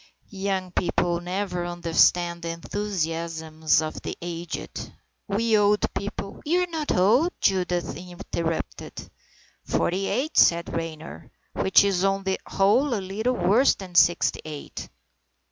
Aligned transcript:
"Young 0.31 0.71
people 0.71 1.19
never 1.19 1.63
understand 1.63 2.41
the 2.41 2.49
en 2.49 2.61
thusiasms 2.61 3.83
of 3.85 4.01
the 4.01 4.17
aged. 4.19 4.91
We 5.27 5.55
old 5.55 5.93
people 5.93 6.41
""You 6.43 6.63
are 6.63 6.67
not 6.71 6.91
old," 6.95 7.33
Judith 7.39 7.95
interrupted." 7.95 8.93
Forty 9.63 10.07
eight," 10.07 10.39
said 10.39 10.73
Raynor," 10.75 11.29
which 11.61 11.83
is 11.83 12.03
on 12.03 12.23
the 12.23 12.39
whole 12.47 12.95
a 12.95 12.99
little 12.99 13.35
worse 13.35 13.75
than 13.75 13.93
sixty 13.93 14.39
eight." 14.43 14.89